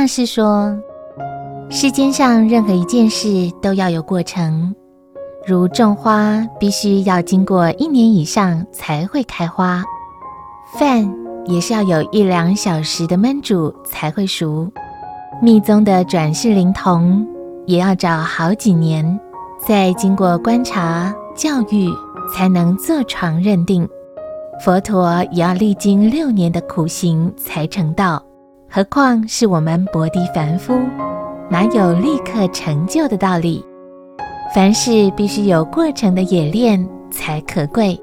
[0.00, 0.72] 那是说，
[1.68, 4.72] 世间上任何一件事都要有过程，
[5.44, 9.82] 如种花必须要经过一年以上才会开花，
[10.78, 11.12] 饭
[11.46, 14.70] 也是要有一两小时的焖煮才会熟，
[15.42, 17.26] 密宗的转世灵童
[17.66, 19.18] 也要找好几年，
[19.66, 21.90] 再经过观察教育
[22.32, 23.86] 才能坐床认定。
[24.64, 28.22] 佛陀也要历经六年的苦行才成道，
[28.70, 30.78] 何况是我们薄地凡夫，
[31.50, 33.64] 哪有立刻成就的道理？
[34.54, 37.98] 凡事必须有过程的演练才可贵。